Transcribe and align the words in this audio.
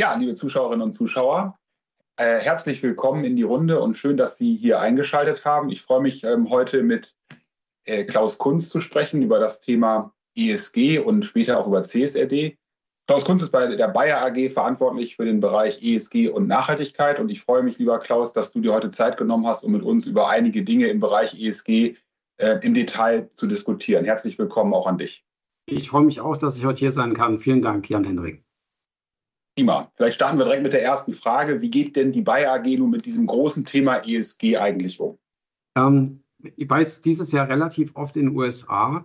Ja, 0.00 0.14
liebe 0.14 0.36
Zuschauerinnen 0.36 0.82
und 0.82 0.92
Zuschauer, 0.92 1.58
äh, 2.18 2.38
herzlich 2.38 2.84
willkommen 2.84 3.24
in 3.24 3.34
die 3.34 3.42
Runde 3.42 3.80
und 3.80 3.96
schön, 3.96 4.16
dass 4.16 4.38
Sie 4.38 4.54
hier 4.54 4.78
eingeschaltet 4.78 5.44
haben. 5.44 5.70
Ich 5.70 5.82
freue 5.82 6.00
mich 6.00 6.22
ähm, 6.22 6.50
heute 6.50 6.84
mit 6.84 7.16
äh, 7.84 8.04
Klaus 8.04 8.38
Kunz 8.38 8.68
zu 8.68 8.80
sprechen 8.80 9.22
über 9.22 9.40
das 9.40 9.60
Thema 9.60 10.12
ESG 10.36 11.00
und 11.00 11.24
später 11.24 11.58
auch 11.58 11.66
über 11.66 11.82
CSRD. 11.82 12.56
Klaus 13.08 13.24
Kunz 13.24 13.42
ist 13.42 13.50
bei 13.50 13.74
der 13.74 13.88
Bayer 13.88 14.22
AG 14.24 14.50
verantwortlich 14.50 15.16
für 15.16 15.24
den 15.24 15.40
Bereich 15.40 15.82
ESG 15.82 16.28
und 16.28 16.46
Nachhaltigkeit 16.46 17.18
und 17.18 17.28
ich 17.28 17.40
freue 17.40 17.64
mich, 17.64 17.76
lieber 17.78 17.98
Klaus, 17.98 18.32
dass 18.32 18.52
du 18.52 18.60
dir 18.60 18.72
heute 18.72 18.92
Zeit 18.92 19.16
genommen 19.16 19.48
hast, 19.48 19.64
um 19.64 19.72
mit 19.72 19.82
uns 19.82 20.06
über 20.06 20.28
einige 20.28 20.62
Dinge 20.62 20.86
im 20.86 21.00
Bereich 21.00 21.34
ESG 21.34 21.96
äh, 22.36 22.60
im 22.62 22.74
Detail 22.74 23.28
zu 23.30 23.48
diskutieren. 23.48 24.04
Herzlich 24.04 24.38
willkommen 24.38 24.74
auch 24.74 24.86
an 24.86 24.98
dich. 24.98 25.24
Ich 25.66 25.90
freue 25.90 26.04
mich 26.04 26.20
auch, 26.20 26.36
dass 26.36 26.56
ich 26.56 26.64
heute 26.64 26.78
hier 26.78 26.92
sein 26.92 27.14
kann. 27.14 27.40
Vielen 27.40 27.62
Dank, 27.62 27.90
Jan-Hendrik. 27.90 28.44
Prima. 29.58 29.90
Vielleicht 29.96 30.14
starten 30.14 30.38
wir 30.38 30.44
direkt 30.44 30.62
mit 30.62 30.72
der 30.72 30.84
ersten 30.84 31.14
Frage. 31.14 31.60
Wie 31.60 31.68
geht 31.68 31.96
denn 31.96 32.12
die 32.12 32.22
Bayer 32.22 32.52
AG 32.52 32.78
nun 32.78 32.90
mit 32.90 33.06
diesem 33.06 33.26
großen 33.26 33.64
Thema 33.64 33.96
ESG 34.06 34.56
eigentlich 34.56 35.00
um? 35.00 35.18
Ähm, 35.76 36.22
ich 36.54 36.70
war 36.70 36.78
jetzt 36.78 37.04
dieses 37.04 37.32
Jahr 37.32 37.48
relativ 37.48 37.96
oft 37.96 38.16
in 38.16 38.26
den 38.26 38.36
USA. 38.36 39.04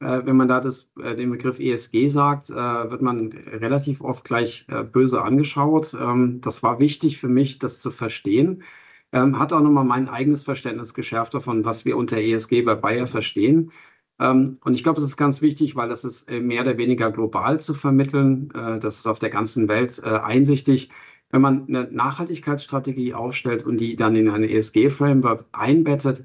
Äh, 0.00 0.20
wenn 0.26 0.36
man 0.36 0.48
da 0.48 0.60
das, 0.60 0.92
äh, 1.02 1.16
den 1.16 1.30
Begriff 1.30 1.58
ESG 1.58 2.08
sagt, 2.08 2.50
äh, 2.50 2.54
wird 2.54 3.00
man 3.00 3.32
relativ 3.32 4.02
oft 4.02 4.24
gleich 4.24 4.66
äh, 4.68 4.82
böse 4.82 5.22
angeschaut. 5.22 5.94
Ähm, 5.94 6.42
das 6.42 6.62
war 6.62 6.78
wichtig 6.78 7.16
für 7.16 7.28
mich, 7.28 7.58
das 7.58 7.80
zu 7.80 7.90
verstehen. 7.90 8.62
Ähm, 9.10 9.38
hat 9.38 9.54
auch 9.54 9.62
nochmal 9.62 9.86
mein 9.86 10.10
eigenes 10.10 10.44
Verständnis 10.44 10.92
geschärft 10.92 11.32
davon, 11.32 11.64
was 11.64 11.86
wir 11.86 11.96
unter 11.96 12.18
ESG 12.18 12.60
bei 12.60 12.74
Bayer 12.74 13.06
verstehen. 13.06 13.72
Ähm, 14.20 14.58
und 14.64 14.74
ich 14.74 14.82
glaube, 14.82 14.98
es 14.98 15.04
ist 15.04 15.16
ganz 15.16 15.42
wichtig, 15.42 15.76
weil 15.76 15.88
das 15.88 16.04
ist 16.04 16.28
äh, 16.30 16.40
mehr 16.40 16.62
oder 16.62 16.76
weniger 16.78 17.10
global 17.10 17.60
zu 17.60 17.74
vermitteln. 17.74 18.50
Äh, 18.54 18.78
das 18.78 18.98
ist 18.98 19.06
auf 19.06 19.18
der 19.18 19.30
ganzen 19.30 19.68
Welt 19.68 20.00
äh, 20.04 20.08
einsichtig. 20.08 20.90
Wenn 21.30 21.40
man 21.40 21.66
eine 21.68 21.88
Nachhaltigkeitsstrategie 21.90 23.14
aufstellt 23.14 23.64
und 23.66 23.78
die 23.78 23.96
dann 23.96 24.14
in 24.16 24.28
ein 24.28 24.44
ESG-Framework 24.44 25.46
einbettet, 25.52 26.24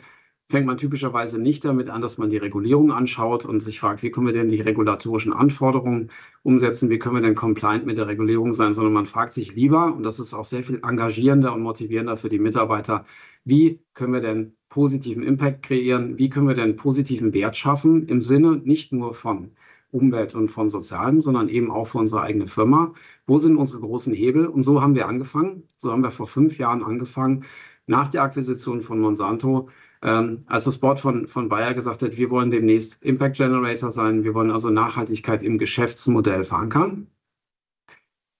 fängt 0.49 0.65
man 0.65 0.77
typischerweise 0.77 1.37
nicht 1.39 1.63
damit 1.63 1.89
an, 1.89 2.01
dass 2.01 2.17
man 2.17 2.31
die 2.31 2.37
Regulierung 2.37 2.91
anschaut 2.91 3.45
und 3.45 3.59
sich 3.59 3.79
fragt, 3.79 4.01
wie 4.01 4.09
können 4.09 4.25
wir 4.25 4.33
denn 4.33 4.49
die 4.49 4.61
regulatorischen 4.61 5.31
Anforderungen 5.31 6.09
umsetzen, 6.41 6.89
wie 6.89 6.97
können 6.97 7.15
wir 7.15 7.21
denn 7.21 7.35
compliant 7.35 7.85
mit 7.85 7.97
der 7.99 8.07
Regulierung 8.07 8.53
sein, 8.53 8.73
sondern 8.73 8.93
man 8.93 9.05
fragt 9.05 9.33
sich 9.33 9.53
lieber, 9.53 9.93
und 9.93 10.03
das 10.03 10.19
ist 10.19 10.33
auch 10.33 10.45
sehr 10.45 10.63
viel 10.63 10.81
engagierender 10.83 11.53
und 11.53 11.61
motivierender 11.61 12.17
für 12.17 12.29
die 12.29 12.39
Mitarbeiter, 12.39 13.05
wie 13.45 13.79
können 13.93 14.13
wir 14.13 14.21
denn 14.21 14.55
positiven 14.69 15.23
Impact 15.23 15.63
kreieren? 15.63 16.17
Wie 16.17 16.29
können 16.29 16.47
wir 16.47 16.55
denn 16.55 16.75
positiven 16.75 17.33
Wert 17.33 17.55
schaffen 17.55 18.07
im 18.07 18.21
Sinne 18.21 18.57
nicht 18.57 18.91
nur 18.91 19.13
von 19.13 19.51
Umwelt 19.91 20.35
und 20.35 20.49
von 20.49 20.69
Sozialem, 20.69 21.21
sondern 21.21 21.49
eben 21.49 21.71
auch 21.71 21.85
für 21.85 21.99
unsere 21.99 22.21
eigene 22.21 22.47
Firma? 22.47 22.93
Wo 23.27 23.37
sind 23.37 23.55
unsere 23.55 23.81
großen 23.81 24.13
Hebel? 24.13 24.47
Und 24.47 24.63
so 24.63 24.81
haben 24.81 24.95
wir 24.95 25.07
angefangen. 25.07 25.63
So 25.77 25.91
haben 25.91 26.03
wir 26.03 26.11
vor 26.11 26.27
fünf 26.27 26.57
Jahren 26.57 26.83
angefangen, 26.83 27.45
nach 27.87 28.07
der 28.07 28.21
Akquisition 28.23 28.81
von 28.81 28.99
Monsanto, 28.99 29.69
ähm, 30.03 30.43
als 30.47 30.65
das 30.65 30.77
Board 30.77 30.99
von, 30.99 31.27
von 31.27 31.49
Bayer 31.49 31.73
gesagt 31.73 32.01
hat, 32.03 32.17
wir 32.17 32.29
wollen 32.29 32.51
demnächst 32.51 33.01
Impact 33.03 33.37
Generator 33.37 33.91
sein, 33.91 34.23
wir 34.23 34.33
wollen 34.33 34.51
also 34.51 34.69
Nachhaltigkeit 34.69 35.43
im 35.43 35.57
Geschäftsmodell 35.57 36.43
verankern 36.43 37.07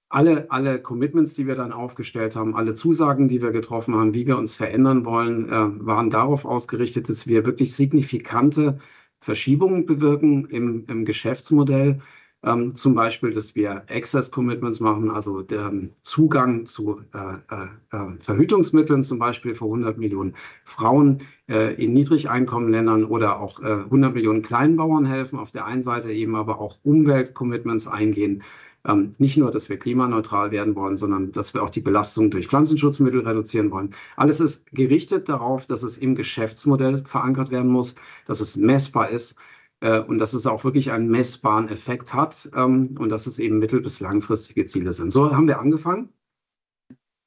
alle, 0.10 0.50
alle 0.52 0.82
Commitments, 0.82 1.36
die 1.36 1.48
wir 1.48 1.56
dann 1.56 1.72
aufgestellt 1.72 2.36
haben, 2.36 2.56
alle 2.56 2.76
Zusagen, 2.76 3.28
die 3.28 3.42
wir 3.42 3.52
getroffen 3.52 3.96
haben, 3.96 4.14
wie 4.14 4.26
wir 4.26 4.38
uns 4.38 4.56
verändern 4.56 5.06
wollen, 5.06 5.48
äh, 5.50 5.86
waren 5.86 6.10
darauf 6.10 6.46
ausgerichtet, 6.46 7.10
dass 7.10 7.28
wir 7.28 7.46
wirklich 7.46 7.74
signifikante 7.76 8.80
Verschiebungen 9.22 9.86
bewirken 9.86 10.46
im, 10.50 10.86
im 10.88 11.06
Geschäftsmodell. 11.06 12.02
Ähm, 12.42 12.74
zum 12.76 12.96
Beispiel, 12.96 13.32
dass 13.32 13.54
wir 13.56 13.84
Access 13.90 14.32
Commitments 14.32 14.80
machen, 14.80 15.12
also 15.12 15.42
der 15.42 15.74
Zugang 16.02 16.66
zu 16.66 17.02
äh, 17.14 17.34
äh, 17.54 17.66
äh 17.92 18.18
Verhütungsmitteln, 18.22 19.04
zum 19.04 19.20
Beispiel 19.20 19.54
für 19.54 19.66
100 19.66 19.98
Millionen 19.98 20.36
Frauen 20.64 21.24
äh, 21.50 21.74
in 21.84 21.92
Niedrigeinkommenländern 21.94 23.04
oder 23.04 23.42
auch 23.42 23.60
100 23.62 24.12
äh, 24.12 24.14
Millionen 24.14 24.42
Kleinbauern 24.42 25.06
helfen. 25.06 25.38
Auf 25.38 25.52
der 25.52 25.66
einen 25.66 25.82
Seite 25.82 26.14
eben 26.14 26.36
aber 26.36 26.60
auch 26.62 26.78
Umweltcommitments 26.84 27.88
eingehen 27.88 28.44
ähm, 28.88 29.12
nicht 29.18 29.38
nur, 29.38 29.52
dass 29.52 29.70
wir 29.70 29.78
klimaneutral 29.78 30.52
werden 30.52 30.76
wollen, 30.76 30.96
sondern 30.96 31.32
dass 31.32 31.54
wir 31.54 31.64
auch 31.64 31.70
die 31.70 31.82
Belastung 31.82 32.32
durch 32.32 32.48
Pflanzenschutzmittel 32.48 33.22
reduzieren 33.22 33.72
wollen. 33.72 33.94
Alles 34.16 34.40
ist 34.40 34.66
gerichtet 34.72 35.28
darauf, 35.28 35.66
dass 35.66 35.84
es 35.84 35.98
im 35.98 36.16
Geschäftsmodell 36.16 37.00
verankert 37.00 37.52
werden 37.52 37.72
muss, 37.72 37.96
dass 38.26 38.40
es 38.40 38.56
messbar 38.56 39.10
ist 39.10 39.36
äh, 39.82 40.00
und 40.00 40.18
dass 40.20 40.34
es 40.34 40.48
auch 40.48 40.64
wirklich 40.64 40.92
einen 40.92 41.10
messbaren 41.10 41.70
Effekt 41.70 42.14
hat 42.14 42.50
ähm, 42.56 42.96
und 43.00 43.10
dass 43.10 43.28
es 43.28 43.40
eben 43.40 43.60
mittel- 43.60 43.82
bis 43.82 44.00
langfristige 44.00 44.66
Ziele 44.66 44.92
sind. 44.92 45.12
So 45.12 45.36
haben 45.36 45.48
wir 45.48 45.60
angefangen. 45.60 46.10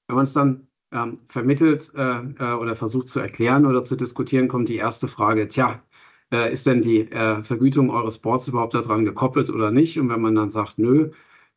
Wenn 0.09 0.17
man 0.17 0.25
es 0.25 0.33
dann 0.33 0.69
ähm, 0.93 1.21
vermittelt 1.29 1.93
äh, 1.95 2.21
äh, 2.39 2.55
oder 2.55 2.75
versucht 2.75 3.09
zu 3.09 3.21
erklären 3.21 3.67
oder 3.67 3.85
zu 3.85 3.97
diskutieren, 3.97 4.49
kommt 4.49 4.69
die 4.69 4.77
erste 4.77 5.09
Frage, 5.09 5.49
tja, 5.49 5.83
äh, 6.31 6.53
ist 6.53 6.67
denn 6.67 6.83
die 6.83 7.07
Vergütung 7.07 7.91
eures 7.91 8.19
Boards 8.19 8.49
überhaupt 8.49 8.75
daran 8.75 9.05
gekoppelt 9.05 9.51
oder 9.51 9.71
nicht? 9.71 9.99
Und 9.99 10.09
wenn 10.09 10.21
man 10.21 10.35
dann 10.35 10.51
sagt, 10.51 10.79
nö, 10.79 11.11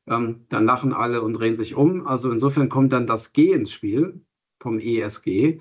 ähm, 0.07 0.45
dann 0.49 0.65
lachen 0.65 0.93
alle 0.93 1.21
und 1.21 1.33
drehen 1.33 1.55
sich 1.55 1.75
um. 1.75 2.07
Also 2.07 2.31
insofern 2.31 2.69
kommt 2.69 2.93
dann 2.93 3.07
das 3.07 3.33
G 3.33 3.51
ins 3.53 3.71
Spiel 3.71 4.21
vom 4.59 4.79
ESG. 4.79 5.59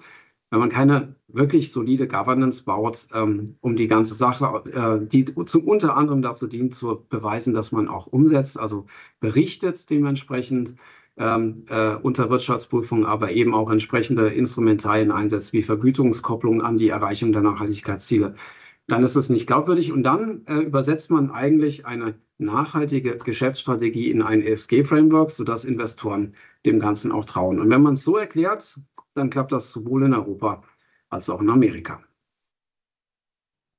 Wenn 0.51 0.61
man 0.61 0.69
keine 0.69 1.17
wirklich 1.29 1.73
solide 1.73 2.07
Governance 2.07 2.65
baut, 2.65 3.09
ähm, 3.13 3.57
um 3.61 3.77
die 3.77 3.89
ganze 3.89 4.15
Sache, 4.15 4.45
äh, 4.71 5.07
die 5.07 5.25
zum, 5.47 5.65
unter 5.65 5.97
anderem 5.97 6.23
dazu 6.23 6.47
dient, 6.47 6.75
zu 6.75 7.05
beweisen, 7.09 7.55
dass 7.55 7.73
man 7.73 7.89
auch 7.89 8.07
umsetzt, 8.07 8.59
also 8.59 8.87
berichtet 9.21 9.91
dementsprechend 9.91 10.77
ähm, 11.17 11.65
äh, 11.69 11.95
unter 11.97 12.31
Wirtschaftsprüfung, 12.31 13.05
aber 13.07 13.33
eben 13.33 13.55
auch 13.55 13.71
entsprechende 13.71 14.29
Instrumentarien 14.29 15.11
einsetzt, 15.11 15.53
wie 15.53 15.63
Vergütungskopplung 15.63 16.63
an 16.63 16.77
die 16.77 16.89
Erreichung 16.89 17.33
der 17.33 17.43
Nachhaltigkeitsziele 17.43 18.35
dann 18.87 19.03
ist 19.03 19.17
es 19.17 19.31
nicht 19.31 19.47
glaubwürdig. 19.47 19.93
Und 19.93 20.03
dann 20.03 20.43
äh, 20.47 20.59
übersetzt 20.59 21.11
man 21.11 21.31
eigentlich 21.31 21.87
eine 21.87 22.15
nachhaltige 22.39 23.17
Geschäftsstrategie 23.19 24.11
in 24.11 24.23
ein 24.23 24.43
ESG-Framework, 24.43 25.31
sodass 25.31 25.65
Investoren 25.65 26.35
dem 26.67 26.81
Ganzen 26.81 27.13
auch 27.13 27.25
trauen. 27.25 27.61
Und 27.61 27.71
wenn 27.71 27.83
man 27.83 27.95
es 27.95 28.03
so 28.03 28.17
erklärt, 28.17 28.79
dann 29.15 29.31
klappt 29.31 29.53
das 29.53 29.71
sowohl 29.71 30.05
in 30.05 30.15
Europa 30.15 30.63
als 31.09 31.31
auch 31.31 31.41
in 31.41 31.51
Amerika. 31.51 32.03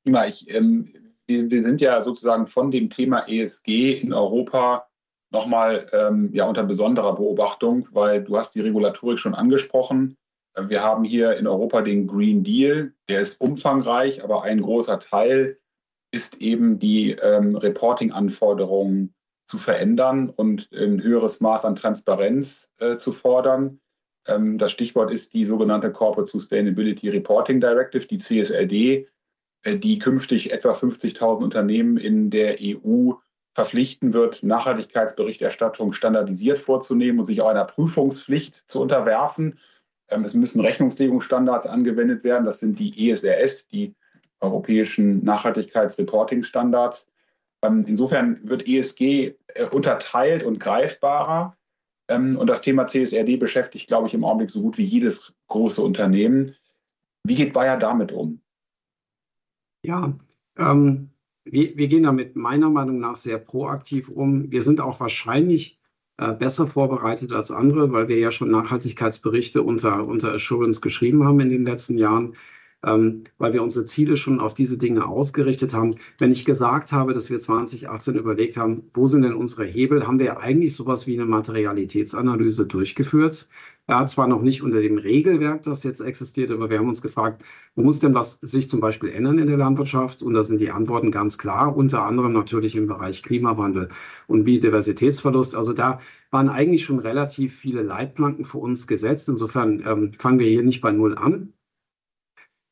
Ja, 0.07 0.25
ich, 0.25 0.53
ähm, 0.53 0.93
wir, 1.25 1.49
wir, 1.49 1.63
sind 1.63 1.81
ja 1.81 2.03
sozusagen 2.03 2.47
von 2.47 2.71
dem 2.71 2.89
Thema 2.89 3.27
ESG 3.27 3.99
in 3.99 4.13
Europa 4.13 4.87
nochmal 5.31 5.89
ähm, 5.91 6.29
ja, 6.33 6.45
unter 6.45 6.63
besonderer 6.63 7.15
Beobachtung, 7.15 7.87
weil 7.91 8.23
du 8.23 8.37
hast 8.37 8.55
die 8.55 8.61
Regulatorik 8.61 9.19
schon 9.19 9.35
angesprochen. 9.35 10.15
Wir 10.57 10.81
haben 10.81 11.03
hier 11.03 11.35
in 11.35 11.47
Europa 11.47 11.81
den 11.81 12.07
Green 12.07 12.43
Deal, 12.43 12.93
der 13.09 13.19
ist 13.19 13.41
umfangreich, 13.41 14.23
aber 14.23 14.43
ein 14.43 14.61
großer 14.61 15.01
Teil 15.01 15.59
ist 16.15 16.41
eben 16.41 16.79
die 16.79 17.11
ähm, 17.11 17.55
Reporting-Anforderungen 17.55 19.13
zu 19.45 19.57
verändern 19.57 20.29
und 20.29 20.71
ein 20.71 21.03
höheres 21.03 21.41
Maß 21.41 21.65
an 21.65 21.75
Transparenz 21.75 22.71
äh, 22.79 22.95
zu 22.95 23.11
fordern. 23.11 23.79
Ähm, 24.25 24.57
das 24.57 24.71
Stichwort 24.71 25.11
ist 25.11 25.33
die 25.33 25.45
sogenannte 25.45 25.91
Corporate 25.91 26.31
Sustainability 26.31 27.09
Reporting 27.09 27.59
Directive, 27.59 28.07
die 28.07 28.17
CSRD, 28.17 29.07
äh, 29.63 29.77
die 29.77 29.99
künftig 29.99 30.51
etwa 30.51 30.71
50.000 30.71 31.43
Unternehmen 31.43 31.97
in 31.97 32.31
der 32.31 32.57
EU 32.61 33.11
verpflichten 33.53 34.13
wird, 34.13 34.41
Nachhaltigkeitsberichterstattung 34.43 35.93
standardisiert 35.93 36.57
vorzunehmen 36.57 37.19
und 37.19 37.25
sich 37.25 37.41
auch 37.41 37.49
einer 37.49 37.65
Prüfungspflicht 37.65 38.63
zu 38.67 38.81
unterwerfen. 38.81 39.59
Ähm, 40.07 40.23
es 40.23 40.33
müssen 40.33 40.61
Rechnungslegungsstandards 40.61 41.67
angewendet 41.67 42.23
werden. 42.23 42.45
Das 42.45 42.59
sind 42.59 42.79
die 42.79 43.11
ESRS, 43.11 43.67
die 43.67 43.95
europäischen 44.41 45.23
Nachhaltigkeitsreporting-Standards. 45.23 47.09
Ähm, 47.61 47.85
insofern 47.87 48.39
wird 48.47 48.67
ESG 48.67 49.35
äh, 49.47 49.65
unterteilt 49.71 50.43
und 50.43 50.59
greifbarer. 50.59 51.55
Ähm, 52.07 52.37
und 52.37 52.47
das 52.47 52.61
Thema 52.61 52.87
CSRD 52.87 53.37
beschäftigt, 53.37 53.87
glaube 53.87 54.07
ich, 54.07 54.13
im 54.13 54.23
Augenblick 54.23 54.51
so 54.51 54.61
gut 54.61 54.77
wie 54.77 54.83
jedes 54.83 55.35
große 55.47 55.81
Unternehmen. 55.81 56.55
Wie 57.23 57.35
geht 57.35 57.53
Bayer 57.53 57.77
damit 57.77 58.11
um? 58.11 58.41
Ja, 59.83 60.13
ähm, 60.57 61.09
wir, 61.43 61.77
wir, 61.77 61.87
gehen 61.87 62.03
damit 62.03 62.35
meiner 62.35 62.69
Meinung 62.69 62.99
nach 62.99 63.15
sehr 63.15 63.37
proaktiv 63.37 64.09
um. 64.09 64.51
Wir 64.51 64.61
sind 64.61 64.81
auch 64.81 64.99
wahrscheinlich 64.99 65.79
äh, 66.17 66.33
besser 66.33 66.65
vorbereitet 66.65 67.33
als 67.33 67.51
andere, 67.51 67.91
weil 67.91 68.07
wir 68.07 68.17
ja 68.17 68.31
schon 68.31 68.49
Nachhaltigkeitsberichte 68.49 69.61
unter, 69.61 70.05
unter 70.05 70.33
Assurance 70.33 70.81
geschrieben 70.81 71.23
haben 71.23 71.39
in 71.39 71.49
den 71.49 71.65
letzten 71.65 71.97
Jahren. 71.97 72.35
Ähm, 72.85 73.23
weil 73.37 73.53
wir 73.53 73.63
unsere 73.63 73.85
Ziele 73.85 74.15
schon 74.17 74.39
auf 74.39 74.53
diese 74.53 74.77
Dinge 74.77 75.07
ausgerichtet 75.07 75.73
haben. 75.73 75.95
Wenn 76.17 76.31
ich 76.31 76.45
gesagt 76.45 76.91
habe, 76.91 77.13
dass 77.13 77.29
wir 77.29 77.39
2018 77.39 78.15
überlegt 78.15 78.57
haben, 78.57 78.83
wo 78.93 79.07
sind 79.07 79.23
denn 79.23 79.33
unsere 79.33 79.65
Hebel, 79.65 80.07
haben 80.07 80.19
wir 80.19 80.39
eigentlich 80.39 80.75
sowas 80.75 81.07
wie 81.07 81.15
eine 81.15 81.25
Materialitätsanalyse 81.25 82.67
durchgeführt. 82.67 83.47
Ja, 83.87 84.05
zwar 84.07 84.27
noch 84.27 84.41
nicht 84.41 84.63
unter 84.63 84.81
dem 84.81 84.97
Regelwerk, 84.97 85.61
das 85.63 85.83
jetzt 85.83 85.99
existiert, 85.99 86.49
aber 86.49 86.71
wir 86.71 86.79
haben 86.79 86.87
uns 86.87 87.03
gefragt, 87.03 87.43
wo 87.75 87.83
muss 87.83 87.99
denn 87.99 88.15
was 88.15 88.39
sich 88.41 88.67
zum 88.67 88.79
Beispiel 88.79 89.09
ändern 89.09 89.37
in 89.37 89.45
der 89.45 89.57
Landwirtschaft? 89.57 90.23
Und 90.23 90.33
da 90.33 90.43
sind 90.43 90.59
die 90.59 90.71
Antworten 90.71 91.11
ganz 91.11 91.37
klar, 91.37 91.75
unter 91.77 92.03
anderem 92.03 92.33
natürlich 92.33 92.75
im 92.75 92.87
Bereich 92.87 93.21
Klimawandel 93.21 93.89
und 94.27 94.43
Biodiversitätsverlust. 94.45 95.55
Also 95.55 95.73
da 95.73 95.99
waren 96.31 96.49
eigentlich 96.49 96.83
schon 96.83 96.99
relativ 96.99 97.55
viele 97.55 97.83
Leitplanken 97.83 98.43
für 98.45 98.57
uns 98.57 98.87
gesetzt. 98.87 99.29
Insofern 99.29 99.83
ähm, 99.85 100.13
fangen 100.17 100.39
wir 100.39 100.47
hier 100.47 100.63
nicht 100.63 100.81
bei 100.81 100.91
Null 100.91 101.15
an. 101.15 101.53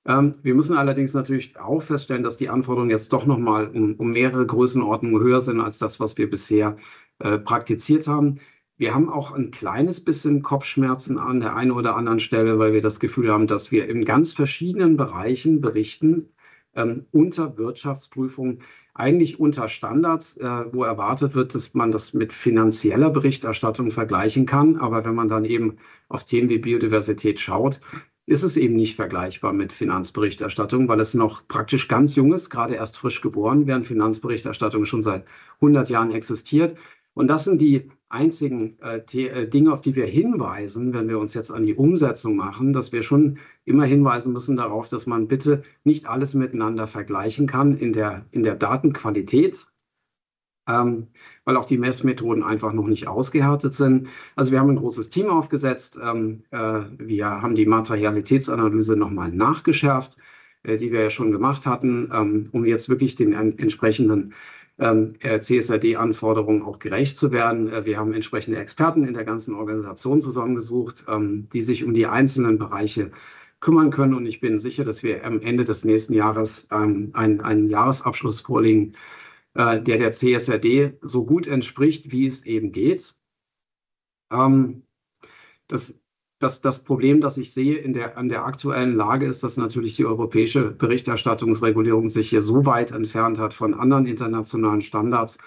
Ähm, 0.05 0.35
wir 0.41 0.55
müssen 0.55 0.77
allerdings 0.77 1.13
natürlich 1.13 1.57
auch 1.59 1.81
feststellen, 1.81 2.23
dass 2.23 2.37
die 2.37 2.49
Anforderungen 2.49 2.89
jetzt 2.89 3.13
doch 3.13 3.25
nochmal 3.25 3.67
um, 3.67 3.95
um 3.95 4.11
mehrere 4.11 4.45
Größenordnungen 4.45 5.21
höher 5.21 5.41
sind 5.41 5.61
als 5.61 5.77
das, 5.79 5.99
was 5.99 6.17
wir 6.17 6.29
bisher 6.29 6.77
äh, 7.19 7.37
praktiziert 7.37 8.07
haben. 8.07 8.39
Wir 8.77 8.93
haben 8.93 9.09
auch 9.09 9.31
ein 9.31 9.51
kleines 9.51 10.03
bisschen 10.03 10.41
Kopfschmerzen 10.41 11.17
an 11.17 11.39
der 11.39 11.55
einen 11.55 11.71
oder 11.71 11.95
anderen 11.95 12.19
Stelle, 12.19 12.59
weil 12.59 12.73
wir 12.73 12.81
das 12.81 12.99
Gefühl 12.99 13.31
haben, 13.31 13.47
dass 13.47 13.71
wir 13.71 13.87
in 13.87 14.03
ganz 14.03 14.33
verschiedenen 14.33 14.97
Bereichen 14.97 15.61
berichten, 15.61 16.29
ähm, 16.75 17.05
unter 17.11 17.57
Wirtschaftsprüfung, 17.57 18.59
eigentlich 18.95 19.39
unter 19.39 19.67
Standards, 19.67 20.37
äh, 20.37 20.65
wo 20.73 20.83
erwartet 20.83 21.35
wird, 21.35 21.55
dass 21.55 21.73
man 21.73 21.91
das 21.91 22.13
mit 22.13 22.33
finanzieller 22.33 23.09
Berichterstattung 23.09 23.91
vergleichen 23.91 24.45
kann. 24.45 24.77
Aber 24.77 25.05
wenn 25.05 25.15
man 25.15 25.27
dann 25.27 25.45
eben 25.45 25.77
auf 26.09 26.23
Themen 26.23 26.49
wie 26.49 26.59
Biodiversität 26.59 27.39
schaut, 27.39 27.79
ist 28.25 28.43
es 28.43 28.57
eben 28.57 28.75
nicht 28.75 28.95
vergleichbar 28.95 29.53
mit 29.53 29.73
Finanzberichterstattung, 29.73 30.87
weil 30.87 30.99
es 30.99 31.13
noch 31.13 31.47
praktisch 31.47 31.87
ganz 31.87 32.15
jung 32.15 32.33
ist, 32.33 32.49
gerade 32.49 32.75
erst 32.75 32.97
frisch 32.97 33.21
geboren, 33.21 33.67
während 33.67 33.85
Finanzberichterstattung 33.85 34.85
schon 34.85 35.03
seit 35.03 35.25
100 35.55 35.89
Jahren 35.89 36.11
existiert. 36.11 36.75
Und 37.13 37.27
das 37.27 37.43
sind 37.43 37.61
die 37.61 37.91
einzigen 38.09 38.79
äh, 38.79 38.97
äh, 38.97 39.47
Dinge, 39.47 39.73
auf 39.73 39.81
die 39.81 39.95
wir 39.95 40.05
hinweisen, 40.05 40.93
wenn 40.93 41.09
wir 41.09 41.19
uns 41.19 41.33
jetzt 41.33 41.51
an 41.51 41.63
die 41.63 41.75
Umsetzung 41.75 42.35
machen, 42.35 42.73
dass 42.73 42.91
wir 42.91 43.03
schon 43.03 43.39
immer 43.65 43.85
hinweisen 43.85 44.33
müssen 44.33 44.55
darauf, 44.55 44.87
dass 44.87 45.05
man 45.05 45.27
bitte 45.27 45.63
nicht 45.83 46.07
alles 46.07 46.33
miteinander 46.33 46.87
vergleichen 46.87 47.45
kann 47.45 47.77
in 47.77 47.93
der, 47.93 48.25
in 48.31 48.43
der 48.43 48.55
Datenqualität, 48.55 49.67
ähm, 50.67 51.07
weil 51.45 51.57
auch 51.57 51.65
die 51.65 51.77
Messmethoden 51.77 52.43
einfach 52.43 52.73
noch 52.73 52.87
nicht 52.87 53.07
ausgehärtet 53.07 53.73
sind. 53.73 54.07
Also 54.35 54.51
wir 54.51 54.59
haben 54.59 54.69
ein 54.69 54.77
großes 54.77 55.09
Team 55.09 55.27
aufgesetzt. 55.27 55.99
Ähm, 56.01 56.43
äh, 56.51 56.81
wir 56.97 57.41
haben 57.41 57.55
die 57.55 57.65
Materialitätsanalyse 57.65 58.95
nochmal 58.95 59.31
nachgeschärft, 59.31 60.17
äh, 60.63 60.77
die 60.77 60.91
wir 60.91 61.01
ja 61.01 61.09
schon 61.09 61.31
gemacht 61.31 61.65
hatten, 61.65 62.09
ähm, 62.13 62.49
um 62.51 62.65
jetzt 62.65 62.89
wirklich 62.89 63.15
den 63.15 63.33
entsprechenden 63.33 64.33
ähm, 64.79 65.15
äh, 65.19 65.39
CSRD-Anforderungen 65.39 66.63
auch 66.63 66.79
gerecht 66.79 67.17
zu 67.17 67.31
werden. 67.31 67.71
Äh, 67.71 67.85
wir 67.85 67.97
haben 67.97 68.13
entsprechende 68.13 68.59
Experten 68.59 69.05
in 69.05 69.13
der 69.13 69.25
ganzen 69.25 69.53
Organisation 69.55 70.21
zusammengesucht, 70.21 71.05
ähm, 71.07 71.47
die 71.53 71.61
sich 71.61 71.83
um 71.83 71.93
die 71.93 72.07
einzelnen 72.07 72.57
Bereiche 72.57 73.11
kümmern 73.59 73.91
können. 73.91 74.13
Und 74.13 74.25
ich 74.25 74.39
bin 74.39 74.59
sicher, 74.59 74.83
dass 74.83 75.03
wir 75.03 75.25
am 75.25 75.41
Ende 75.41 75.63
des 75.63 75.85
nächsten 75.85 76.13
Jahres 76.13 76.67
ähm, 76.71 77.11
einen, 77.13 77.41
einen 77.41 77.69
Jahresabschluss 77.69 78.41
vorlegen, 78.41 78.95
der 79.55 79.79
der 79.81 80.11
CSRD 80.11 80.97
so 81.01 81.25
gut 81.25 81.47
entspricht, 81.47 82.11
wie 82.11 82.25
es 82.25 82.45
eben 82.45 82.71
geht. 82.71 83.15
Das 84.29 85.93
das, 86.43 86.59
das 86.59 86.83
Problem, 86.83 87.21
das 87.21 87.37
ich 87.37 87.53
sehe 87.53 87.77
in 87.77 87.93
der, 87.93 88.17
an 88.17 88.27
der 88.27 88.45
aktuellen 88.45 88.95
Lage, 88.95 89.25
ist, 89.25 89.43
dass 89.43 89.55
natürlich 89.55 89.95
die 89.95 90.05
europäische 90.05 90.71
Berichterstattungsregulierung 90.71 92.09
sich 92.09 92.29
hier 92.29 92.41
so 92.41 92.65
weit 92.65 92.91
entfernt 92.91 93.39
hat 93.39 93.53
von 93.53 93.73
anderen 93.73 94.05
internationalen 94.05 94.81
Standards, 94.81 95.37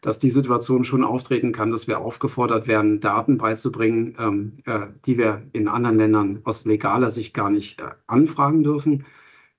dass 0.00 0.18
die 0.18 0.30
Situation 0.30 0.84
schon 0.84 1.04
auftreten 1.04 1.52
kann, 1.52 1.70
dass 1.70 1.86
wir 1.86 1.98
aufgefordert 1.98 2.66
werden, 2.66 3.00
Daten 3.00 3.36
beizubringen, 3.36 4.16
ähm, 4.18 4.52
äh, 4.64 4.86
die 5.04 5.18
wir 5.18 5.42
in 5.52 5.68
anderen 5.68 5.98
Ländern 5.98 6.40
aus 6.44 6.64
legaler 6.64 7.10
Sicht 7.10 7.34
gar 7.34 7.50
nicht 7.50 7.80
äh, 7.80 7.90
anfragen 8.06 8.62
dürfen, 8.62 9.04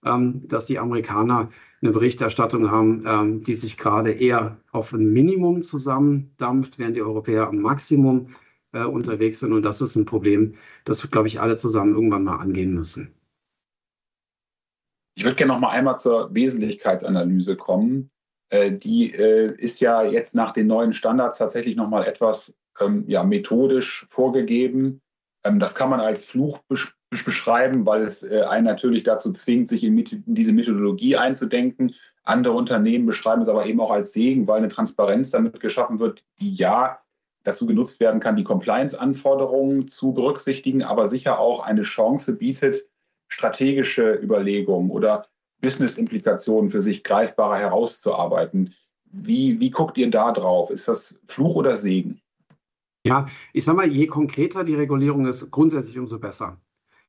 ähm, 0.04 0.48
dass 0.48 0.66
die 0.66 0.80
Amerikaner 0.80 1.51
eine 1.81 1.92
Berichterstattung 1.92 2.72
haben, 2.72 3.04
ähm, 3.08 3.44
die 3.44 3.54
sich 3.54 3.78
gerade 3.78 4.12
eher 4.12 4.58
auf 4.72 4.94
ein 4.94 5.12
Minimum 5.12 5.62
zusammendampft, 5.62 6.78
während 6.78 6.96
die 6.96 7.02
Europäer 7.02 7.48
am 7.48 7.58
Maximum 7.58 8.36
äh, 8.74 8.84
unterwegs 8.84 9.40
sind. 9.40 9.54
Und 9.54 9.64
das 9.64 9.81
ist 9.81 9.96
ein 9.96 10.06
Problem, 10.06 10.56
das 10.86 11.04
wir, 11.04 11.10
glaube 11.10 11.28
ich, 11.28 11.40
alle 11.40 11.56
zusammen 11.56 11.96
irgendwann 11.96 12.24
mal 12.24 12.38
angehen 12.38 12.74
müssen. 12.74 13.14
Ich 15.16 15.24
würde 15.24 15.36
gerne 15.36 15.54
noch 15.54 15.60
mal 15.60 15.72
einmal 15.72 15.98
zur 15.98 16.34
Wesentlichkeitsanalyse 16.34 17.56
kommen. 17.56 18.10
Äh, 18.50 18.72
die 18.72 19.14
äh, 19.14 19.54
ist 19.58 19.80
ja 19.80 20.04
jetzt 20.04 20.36
nach 20.36 20.52
den 20.52 20.68
neuen 20.68 20.94
Standards 20.94 21.38
tatsächlich 21.38 21.75
noch 21.75 21.90
mal 21.90 22.06
etwas 22.06 22.58
ähm, 22.80 23.04
ja, 23.08 23.24
methodisch 23.24 24.06
vorgegeben. 24.10 25.02
Ähm, 25.44 25.60
das 25.60 25.75
kann 25.75 25.90
man 25.90 26.00
als 26.00 26.25
Fluch 26.25 26.60
beschreiben, 27.10 27.86
weil 27.86 28.02
es 28.02 28.24
äh, 28.24 28.42
einen 28.42 28.66
natürlich 28.66 29.04
dazu 29.04 29.32
zwingt, 29.32 29.70
sich 29.70 29.84
in, 29.84 30.06
diese 30.26 30.54
Methodologie 30.54 31.18
einzudenken. 31.18 31.96
Andere 32.24 32.54
Unternehmen 32.54 33.06
beschreiben 33.06 33.42
es 33.42 33.48
aber 33.48 33.66
eben 33.66 33.80
auch 33.80 33.92
als 33.92 34.14
Segen, 34.14 34.48
weil 34.48 34.60
eine 34.60 34.70
Transparenz 34.70 35.32
damit 35.32 35.60
geschaffen 35.60 36.00
wird, 36.00 36.24
die 36.40 36.54
ja 36.54 37.00
dazu 37.44 37.66
genutzt 37.66 38.00
werden 38.00 38.20
kann, 38.20 38.36
die 38.36 38.44
Compliance-Anforderungen 38.44 39.88
zu 39.88 40.14
berücksichtigen, 40.14 40.84
aber 40.84 41.08
sicher 41.08 41.40
auch 41.40 41.64
eine 41.64 41.82
Chance 41.84 42.38
bietet, 42.38 42.86
strategische 43.28 44.14
Überlegungen 44.14 44.92
oder 44.92 45.26
Business-Implikationen 45.62 46.70
für 46.70 46.82
sich 46.82 47.04
greifbarer 47.04 47.58
herauszuarbeiten. 47.58 48.76
Wie, 49.06 49.60
wie 49.60 49.72
guckt 49.72 49.98
ihr 49.98 50.12
da 50.12 50.32
drauf? 50.32 50.70
Ist 50.70 50.88
das 50.88 51.22
Fluch 51.28 51.56
oder 51.56 51.76
Segen? 51.76 52.22
Ja, 53.06 53.28
ich 53.54 53.64
sage 53.64 53.78
mal, 53.78 53.92
je 53.92 54.06
konkreter 54.08 54.64
die 54.64 54.76
Regulierung 54.76 55.26
ist, 55.26 55.50
grundsätzlich 55.50 55.98
umso 55.98 56.20
besser. 56.20 56.60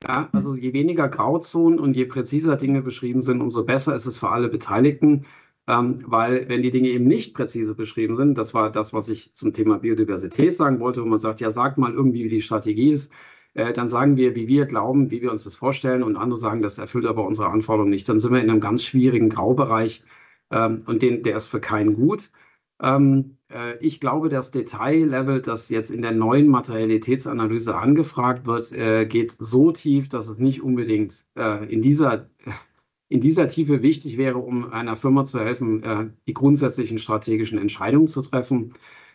Ja, 0.06 0.30
also 0.32 0.54
je 0.54 0.72
weniger 0.72 1.08
Grauzonen 1.08 1.78
und 1.78 1.94
je 1.94 2.06
präziser 2.06 2.56
Dinge 2.56 2.80
beschrieben 2.82 3.20
sind, 3.22 3.42
umso 3.42 3.64
besser 3.64 3.94
ist 3.94 4.06
es 4.06 4.18
für 4.18 4.30
alle 4.30 4.48
Beteiligten. 4.48 5.26
Ähm, 5.66 6.02
weil 6.06 6.48
wenn 6.48 6.62
die 6.62 6.70
Dinge 6.70 6.88
eben 6.88 7.06
nicht 7.06 7.34
präzise 7.34 7.74
beschrieben 7.74 8.14
sind, 8.16 8.36
das 8.38 8.54
war 8.54 8.70
das, 8.72 8.92
was 8.94 9.08
ich 9.08 9.34
zum 9.34 9.52
Thema 9.52 9.78
Biodiversität 9.78 10.56
sagen 10.56 10.80
wollte, 10.80 11.02
wo 11.02 11.06
man 11.06 11.18
sagt, 11.18 11.40
ja, 11.40 11.50
sagt 11.50 11.78
mal 11.78 11.92
irgendwie, 11.92 12.24
wie 12.24 12.28
die 12.28 12.42
Strategie 12.42 12.90
ist, 12.92 13.12
äh, 13.54 13.72
dann 13.72 13.88
sagen 13.88 14.16
wir, 14.16 14.34
wie 14.36 14.48
wir 14.48 14.66
glauben, 14.66 15.10
wie 15.10 15.22
wir 15.22 15.30
uns 15.30 15.44
das 15.44 15.54
vorstellen 15.54 16.02
und 16.02 16.16
andere 16.16 16.38
sagen, 16.38 16.62
das 16.62 16.78
erfüllt 16.78 17.06
aber 17.06 17.26
unsere 17.26 17.50
Anforderungen 17.50 17.90
nicht. 17.90 18.08
Dann 18.08 18.18
sind 18.18 18.32
wir 18.32 18.42
in 18.42 18.50
einem 18.50 18.60
ganz 18.60 18.84
schwierigen 18.84 19.28
Graubereich 19.28 20.02
ähm, 20.50 20.82
und 20.86 21.02
den, 21.02 21.22
der 21.22 21.36
ist 21.36 21.48
für 21.48 21.60
keinen 21.60 21.94
gut. 21.94 22.30
Ähm, 22.82 23.36
äh, 23.38 23.39
ich 23.80 24.00
glaube, 24.00 24.28
das 24.28 24.50
Detaillevel, 24.50 25.42
das 25.42 25.68
jetzt 25.70 25.90
in 25.90 26.02
der 26.02 26.12
neuen 26.12 26.48
Materialitätsanalyse 26.48 27.74
angefragt 27.76 28.46
wird, 28.46 28.70
äh, 28.72 29.06
geht 29.06 29.32
so 29.32 29.72
tief, 29.72 30.08
dass 30.08 30.28
es 30.28 30.38
nicht 30.38 30.62
unbedingt 30.62 31.26
äh, 31.36 31.64
in 31.72 31.82
dieser 31.82 32.28
in 33.08 33.20
dieser 33.20 33.48
Tiefe 33.48 33.82
wichtig 33.82 34.16
wäre, 34.18 34.38
um 34.38 34.72
einer 34.72 34.94
Firma 34.94 35.24
zu 35.24 35.40
helfen, 35.40 35.82
äh, 35.82 36.10
die 36.28 36.34
grundsätzlichen 36.34 36.98
strategischen 36.98 37.58
Entscheidungen 37.58 38.06
zu 38.06 38.22
treffen. 38.22 38.74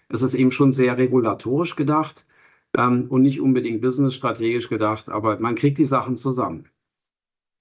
Es 0.09 0.21
ist 0.21 0.33
eben 0.33 0.51
schon 0.51 0.73
sehr 0.73 0.97
regulatorisch 0.97 1.77
gedacht 1.77 2.27
ähm, 2.77 3.05
und 3.09 3.21
nicht 3.21 3.39
unbedingt 3.39 3.81
businessstrategisch 3.81 4.67
gedacht, 4.67 5.09
aber 5.09 5.39
man 5.39 5.55
kriegt 5.55 5.77
die 5.77 5.85
Sachen 5.85 6.17
zusammen. 6.17 6.65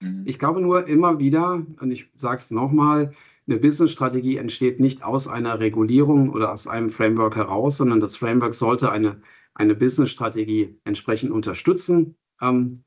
Mhm. 0.01 0.23
Ich 0.25 0.37
glaube 0.37 0.59
nur 0.59 0.87
immer 0.87 1.19
wieder, 1.19 1.65
und 1.79 1.91
ich 1.91 2.09
sage 2.15 2.37
es 2.37 2.51
nochmal, 2.51 3.13
eine 3.47 3.59
Businessstrategie 3.59 4.37
entsteht 4.37 4.79
nicht 4.79 5.03
aus 5.03 5.27
einer 5.27 5.59
Regulierung 5.59 6.31
oder 6.31 6.51
aus 6.51 6.67
einem 6.67 6.89
Framework 6.89 7.35
heraus, 7.35 7.77
sondern 7.77 7.99
das 7.99 8.17
Framework 8.17 8.53
sollte 8.53 8.91
eine, 8.91 9.21
eine 9.53 9.75
Businessstrategie 9.75 10.79
entsprechend 10.83 11.31
unterstützen. 11.31 12.15
Ähm, 12.41 12.83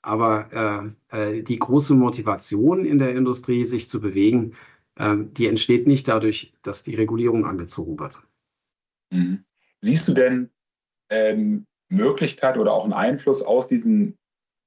aber 0.00 0.94
äh, 1.10 1.38
äh, 1.38 1.42
die 1.42 1.58
große 1.58 1.94
Motivation 1.94 2.84
in 2.84 2.98
der 2.98 3.14
Industrie, 3.14 3.64
sich 3.64 3.88
zu 3.88 4.00
bewegen, 4.00 4.54
äh, 4.94 5.16
die 5.18 5.48
entsteht 5.48 5.86
nicht 5.86 6.06
dadurch, 6.06 6.54
dass 6.62 6.84
die 6.84 6.94
Regulierung 6.94 7.44
angezogen 7.44 7.98
wird. 7.98 8.22
Mhm. 9.10 9.44
Siehst 9.80 10.06
du 10.08 10.14
denn 10.14 10.50
ähm, 11.10 11.66
Möglichkeit 11.88 12.58
oder 12.58 12.72
auch 12.72 12.84
einen 12.84 12.92
Einfluss 12.92 13.42
aus 13.42 13.68
diesen 13.68 14.16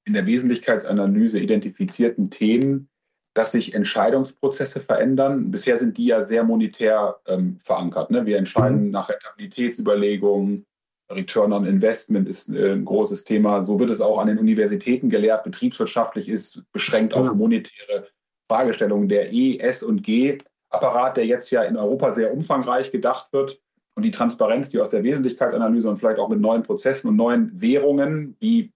in 0.04 0.14
der 0.14 0.26
Wesentlichkeitsanalyse 0.26 1.40
identifizierten 1.40 2.32
Themen, 2.32 2.90
dass 3.34 3.52
sich 3.52 3.74
Entscheidungsprozesse 3.74 4.80
verändern? 4.80 5.52
Bisher 5.52 5.78
sind 5.78 5.98
die 5.98 6.08
ja 6.08 6.22
sehr 6.22 6.44
monetär 6.44 7.20
ähm, 7.28 7.60
verankert. 7.64 8.12
Ne? 8.12 8.26
Wir 8.26 8.38
entscheiden 8.38 8.86
mhm. 8.86 8.92
nach 8.92 9.10
Rentabilitätsüberlegungen, 9.10 10.66
Return 11.12 11.54
on 11.54 11.66
Investment 11.66 12.28
ist 12.28 12.50
äh, 12.50 12.74
ein 12.74 12.86
großes 12.86 13.24
Thema. 13.24 13.64
So 13.64 13.80
wird 13.80 13.90
es 13.90 14.02
auch 14.02 14.18
an 14.20 14.28
den 14.28 14.40
Universitäten 14.40 15.10
gelehrt. 15.10 15.44
Betriebswirtschaftlich 15.44 16.30
ist 16.30 16.64
beschränkt 16.72 17.14
auf 17.14 17.34
monetäre 17.34 18.08
Fragestellungen. 18.50 19.10
Der 19.10 19.32
E, 19.32 19.58
S 19.60 19.84
und 19.84 20.04
G-Apparat, 20.04 21.18
der 21.18 21.26
jetzt 21.26 21.52
ja 21.52 21.64
in 21.64 21.78
Europa 21.78 22.12
sehr 22.14 22.34
umfangreich 22.34 22.92
gedacht 22.92 23.32
wird 23.32 23.62
und 23.96 24.04
die 24.04 24.12
Transparenz, 24.12 24.70
die 24.70 24.80
aus 24.80 24.90
der 24.90 25.04
Wesentlichkeitsanalyse 25.04 25.90
und 25.90 25.98
vielleicht 25.98 26.20
auch 26.20 26.30
mit 26.30 26.40
neuen 26.40 26.64
Prozessen 26.64 27.10
und 27.10 27.16
neuen 27.16 27.62
Währungen 27.62 28.36
wie 28.40 28.72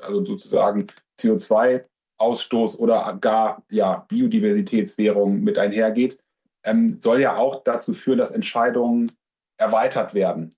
also 0.00 0.24
sozusagen 0.24 0.86
CO2 1.20 1.84
Ausstoß 2.18 2.78
oder 2.78 3.16
gar 3.20 3.62
ja, 3.70 4.04
Biodiversitätswährung 4.08 5.40
mit 5.40 5.58
einhergeht, 5.58 6.22
ähm, 6.64 6.98
soll 6.98 7.20
ja 7.20 7.36
auch 7.36 7.62
dazu 7.64 7.94
führen, 7.94 8.18
dass 8.18 8.32
Entscheidungen 8.32 9.12
erweitert 9.56 10.14
werden. 10.14 10.50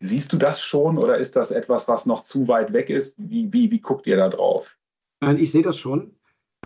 Siehst 0.00 0.32
du 0.32 0.36
das 0.36 0.60
schon 0.60 0.98
oder 0.98 1.16
ist 1.18 1.36
das 1.36 1.52
etwas, 1.52 1.86
was 1.86 2.06
noch 2.06 2.22
zu 2.22 2.48
weit 2.48 2.72
weg 2.72 2.90
ist? 2.90 3.14
Wie, 3.18 3.52
wie, 3.52 3.70
wie 3.70 3.80
guckt 3.80 4.06
ihr 4.06 4.16
da 4.16 4.28
drauf? 4.28 4.76
Ich 5.36 5.52
sehe 5.52 5.62
das 5.62 5.78
schon. 5.78 6.16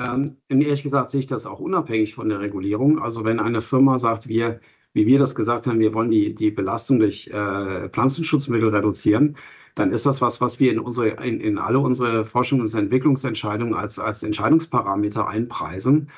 Ähm, 0.00 0.38
ehrlich 0.48 0.82
gesagt 0.82 1.10
sehe 1.10 1.20
ich 1.20 1.26
das 1.26 1.46
auch 1.46 1.60
unabhängig 1.60 2.14
von 2.14 2.28
der 2.28 2.40
Regulierung. 2.40 2.98
Also 2.98 3.24
wenn 3.24 3.40
eine 3.40 3.60
Firma 3.60 3.98
sagt, 3.98 4.28
wir, 4.28 4.60
wie 4.94 5.06
wir 5.06 5.18
das 5.18 5.34
gesagt 5.34 5.66
haben, 5.66 5.80
wir 5.80 5.92
wollen 5.92 6.10
die, 6.10 6.34
die 6.34 6.50
Belastung 6.50 6.98
durch 6.98 7.28
äh, 7.28 7.88
Pflanzenschutzmittel 7.90 8.70
reduzieren, 8.70 9.36
dann 9.76 9.92
ist 9.92 10.06
das 10.06 10.22
was, 10.22 10.40
was 10.40 10.58
wir 10.58 10.72
in, 10.72 10.80
unsere, 10.80 11.10
in, 11.24 11.38
in 11.40 11.58
alle 11.58 11.78
unsere 11.78 12.24
Forschungs- 12.24 12.74
und 12.74 12.80
Entwicklungsentscheidungen 12.84 13.74
als, 13.74 13.98
als 13.98 14.22
Entscheidungsparameter 14.22 15.28
einpreisen. 15.28 16.08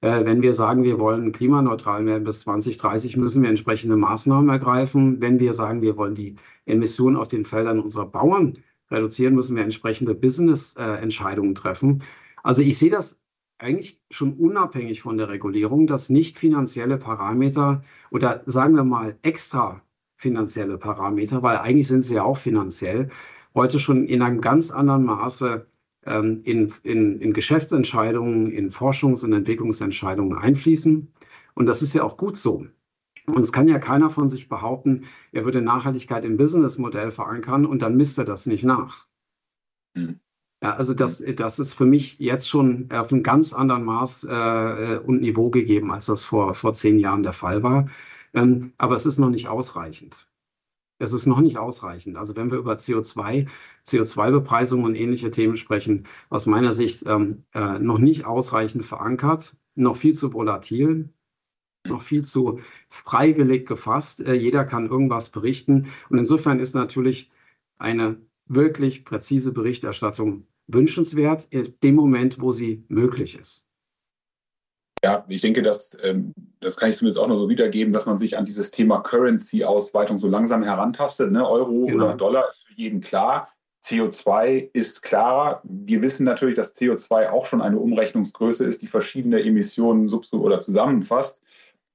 Äh, 0.00 0.24
wenn 0.24 0.42
wir 0.42 0.52
sagen, 0.52 0.82
wir 0.82 0.98
wollen 0.98 1.30
klimaneutral 1.30 2.04
werden 2.06 2.24
bis 2.24 2.40
2030, 2.40 3.16
müssen 3.16 3.42
wir 3.42 3.50
entsprechende 3.50 3.96
Maßnahmen 3.96 4.50
ergreifen. 4.50 5.20
Wenn 5.20 5.38
wir 5.38 5.52
sagen, 5.52 5.80
wir 5.80 5.96
wollen 5.96 6.16
die 6.16 6.34
Emissionen 6.66 7.16
auf 7.16 7.28
den 7.28 7.44
Feldern 7.44 7.78
unserer 7.78 8.06
Bauern 8.06 8.58
reduzieren, 8.90 9.36
müssen 9.36 9.56
wir 9.56 9.62
entsprechende 9.62 10.14
Business-Entscheidungen 10.14 11.54
treffen. 11.54 12.02
Also 12.42 12.62
ich 12.62 12.78
sehe 12.78 12.90
das 12.90 13.18
eigentlich 13.58 14.00
schon 14.10 14.34
unabhängig 14.34 15.02
von 15.02 15.16
der 15.18 15.28
Regulierung, 15.28 15.86
dass 15.86 16.10
nicht 16.10 16.36
finanzielle 16.36 16.98
Parameter 16.98 17.84
oder 18.10 18.42
sagen 18.46 18.74
wir 18.74 18.84
mal 18.84 19.16
extra 19.22 19.82
finanzielle 20.24 20.78
Parameter, 20.78 21.42
weil 21.42 21.58
eigentlich 21.58 21.88
sind 21.88 22.02
sie 22.02 22.14
ja 22.14 22.22
auch 22.24 22.38
finanziell, 22.38 23.10
heute 23.54 23.78
schon 23.78 24.06
in 24.06 24.22
einem 24.22 24.40
ganz 24.40 24.70
anderen 24.70 25.04
Maße 25.04 25.66
ähm, 26.06 26.40
in, 26.44 26.72
in, 26.82 27.20
in 27.20 27.34
Geschäftsentscheidungen, 27.34 28.50
in 28.50 28.70
Forschungs- 28.70 29.22
und 29.22 29.34
Entwicklungsentscheidungen 29.34 30.38
einfließen. 30.38 31.12
Und 31.54 31.66
das 31.66 31.82
ist 31.82 31.94
ja 31.94 32.02
auch 32.04 32.16
gut 32.16 32.38
so. 32.38 32.66
Und 33.26 33.42
es 33.42 33.52
kann 33.52 33.68
ja 33.68 33.78
keiner 33.78 34.08
von 34.08 34.28
sich 34.30 34.48
behaupten, 34.48 35.04
er 35.32 35.44
würde 35.44 35.60
Nachhaltigkeit 35.60 36.24
im 36.24 36.38
Businessmodell 36.38 37.10
verankern 37.10 37.66
und 37.66 37.82
dann 37.82 37.96
misst 37.96 38.16
er 38.18 38.24
das 38.24 38.46
nicht 38.46 38.64
nach. 38.64 39.06
Mhm. 39.94 40.20
Ja, 40.62 40.76
also 40.76 40.94
das, 40.94 41.22
das 41.36 41.58
ist 41.58 41.74
für 41.74 41.84
mich 41.84 42.18
jetzt 42.18 42.48
schon 42.48 42.88
auf 42.90 43.12
einem 43.12 43.22
ganz 43.22 43.52
anderen 43.52 43.84
Maß 43.84 44.24
äh, 44.24 44.98
und 45.04 45.20
Niveau 45.20 45.50
gegeben, 45.50 45.92
als 45.92 46.06
das 46.06 46.24
vor, 46.24 46.54
vor 46.54 46.72
zehn 46.72 46.98
Jahren 46.98 47.22
der 47.22 47.34
Fall 47.34 47.62
war. 47.62 47.90
Ähm, 48.34 48.72
aber 48.76 48.94
es 48.94 49.06
ist 49.06 49.18
noch 49.18 49.30
nicht 49.30 49.48
ausreichend. 49.48 50.28
Es 50.98 51.12
ist 51.12 51.26
noch 51.26 51.40
nicht 51.40 51.58
ausreichend. 51.58 52.16
Also 52.16 52.36
wenn 52.36 52.50
wir 52.50 52.58
über 52.58 52.74
CO2, 52.74 53.48
CO2-Bepreisung 53.86 54.84
und 54.84 54.94
ähnliche 54.94 55.30
Themen 55.30 55.56
sprechen, 55.56 56.06
aus 56.30 56.46
meiner 56.46 56.72
Sicht 56.72 57.04
ähm, 57.06 57.44
äh, 57.52 57.78
noch 57.78 57.98
nicht 57.98 58.26
ausreichend 58.26 58.84
verankert, 58.84 59.56
noch 59.74 59.96
viel 59.96 60.14
zu 60.14 60.32
volatil, 60.32 61.12
noch 61.86 62.02
viel 62.02 62.24
zu 62.24 62.60
freiwillig 62.88 63.66
gefasst. 63.66 64.20
Äh, 64.20 64.34
jeder 64.34 64.64
kann 64.64 64.88
irgendwas 64.88 65.30
berichten. 65.30 65.88
Und 66.08 66.18
insofern 66.18 66.60
ist 66.60 66.74
natürlich 66.74 67.30
eine 67.78 68.20
wirklich 68.46 69.04
präzise 69.04 69.52
Berichterstattung 69.52 70.46
wünschenswert 70.66 71.46
in 71.50 71.74
dem 71.82 71.94
Moment, 71.94 72.40
wo 72.40 72.52
sie 72.52 72.84
möglich 72.88 73.38
ist. 73.38 73.68
Ja, 75.04 75.22
ich 75.28 75.42
denke, 75.42 75.60
dass, 75.60 75.98
ähm, 76.02 76.32
das 76.60 76.78
kann 76.78 76.88
ich 76.88 76.96
zumindest 76.96 77.22
auch 77.22 77.28
nur 77.28 77.36
so 77.36 77.50
wiedergeben, 77.50 77.92
dass 77.92 78.06
man 78.06 78.16
sich 78.16 78.38
an 78.38 78.46
dieses 78.46 78.70
Thema 78.70 79.00
Currency-Ausweitung 79.00 80.16
so 80.16 80.28
langsam 80.28 80.62
herantastet. 80.62 81.30
Ne? 81.30 81.46
Euro 81.46 81.84
genau. 81.84 82.06
oder 82.06 82.16
Dollar 82.16 82.48
ist 82.48 82.68
für 82.68 82.72
jeden 82.72 83.02
klar. 83.02 83.52
CO2 83.84 84.70
ist 84.72 85.02
klarer. 85.02 85.60
Wir 85.62 86.00
wissen 86.00 86.24
natürlich, 86.24 86.54
dass 86.54 86.74
CO2 86.74 87.28
auch 87.28 87.44
schon 87.44 87.60
eine 87.60 87.78
Umrechnungsgröße 87.78 88.64
ist, 88.64 88.80
die 88.80 88.86
verschiedene 88.86 89.42
Emissionen 89.42 90.10
oder 90.32 90.62
zusammenfasst. 90.62 91.42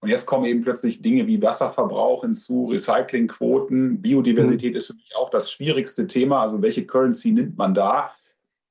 Und 0.02 0.10
jetzt 0.10 0.28
kommen 0.28 0.46
eben 0.46 0.62
plötzlich 0.62 1.02
Dinge 1.02 1.26
wie 1.26 1.42
Wasserverbrauch 1.42 2.22
hinzu, 2.22 2.68
Recyclingquoten, 2.68 4.04
Biodiversität 4.04 4.74
mhm. 4.74 4.78
ist 4.78 4.86
für 4.86 4.94
mich 4.94 5.16
auch 5.16 5.32
das 5.32 5.52
schwierigste 5.52 6.06
Thema. 6.06 6.44
Also 6.44 6.62
welche 6.62 6.86
Currency 6.86 7.32
nimmt 7.32 7.58
man 7.58 7.74
da? 7.74 8.12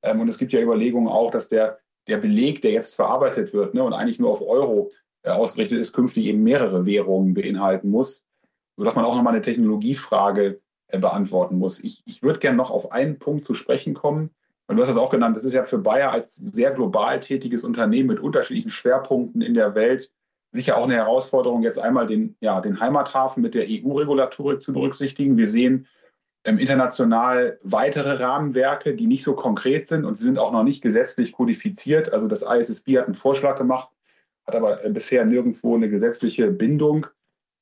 Ähm, 0.02 0.21
und 0.21 0.28
es 0.28 0.38
gibt 0.38 0.52
ja 0.52 0.61
Überlegungen 0.61 1.09
auch, 1.09 1.33
dass 1.33 1.49
der, 1.49 1.80
der 2.09 2.17
Beleg, 2.17 2.62
der 2.62 2.73
jetzt 2.73 2.95
verarbeitet 2.95 3.53
wird 3.53 3.75
ne, 3.75 3.83
und 3.83 3.93
eigentlich 3.93 4.19
nur 4.19 4.31
auf 4.31 4.43
Euro 4.43 4.91
äh, 5.23 5.31
ausgerichtet 5.31 5.79
ist, 5.79 5.93
künftig 5.93 6.25
eben 6.25 6.43
mehrere 6.43 6.87
Währungen 6.87 7.35
beinhalten 7.35 7.91
muss, 7.91 8.27
sodass 8.77 8.95
man 8.95 9.05
auch 9.05 9.15
nochmal 9.15 9.35
eine 9.35 9.43
Technologiefrage 9.43 10.61
äh, 10.88 10.99
beantworten 10.99 11.59
muss. 11.59 11.79
Ich, 11.81 12.03
ich 12.07 12.23
würde 12.23 12.38
gerne 12.38 12.57
noch 12.57 12.71
auf 12.71 12.93
einen 12.93 13.19
Punkt 13.19 13.45
zu 13.45 13.55
sprechen 13.55 13.95
kommen. 13.95 14.31
Und 14.67 14.77
du 14.77 14.83
hast 14.83 14.88
das 14.88 14.99
auch 14.99 15.11
genannt, 15.11 15.35
das 15.35 15.45
ist 15.45 15.55
ja 15.55 15.65
für 15.65 15.79
Bayer 15.79 16.12
als 16.12 16.37
sehr 16.37 16.73
global 16.73 17.21
tätiges 17.21 17.65
Unternehmen 17.65 18.09
mit 18.09 18.21
unterschiedlichen 18.21 18.71
Schwerpunkten 18.71 19.41
in 19.41 19.55
der 19.55 19.75
Welt 19.75 20.12
sicher 20.53 20.77
auch 20.77 20.85
eine 20.85 20.95
Herausforderung, 20.95 21.62
jetzt 21.62 21.79
einmal 21.79 22.07
den, 22.07 22.37
ja, 22.41 22.61
den 22.61 22.81
Heimathafen 22.81 23.43
mit 23.43 23.55
der 23.55 23.67
EU-Regulatorik 23.69 24.62
zu 24.62 24.73
berücksichtigen. 24.73 25.37
Wir 25.37 25.49
sehen 25.49 25.87
international 26.45 27.59
weitere 27.62 28.23
Rahmenwerke, 28.23 28.95
die 28.95 29.07
nicht 29.07 29.25
so 29.25 29.35
konkret 29.35 29.87
sind 29.87 30.04
und 30.04 30.18
sie 30.18 30.25
sind 30.25 30.38
auch 30.38 30.52
noch 30.52 30.62
nicht 30.62 30.83
gesetzlich 30.83 31.33
kodifiziert. 31.33 32.12
Also 32.12 32.28
das 32.28 32.42
ISSB 32.42 32.99
hat 32.99 33.07
einen 33.07 33.14
Vorschlag 33.14 33.59
gemacht, 33.59 33.90
hat 34.47 34.54
aber 34.54 34.85
äh, 34.85 34.90
bisher 34.90 35.25
nirgendwo 35.25 35.75
eine 35.75 35.90
gesetzliche 35.90 36.50
Bindung. 36.50 37.07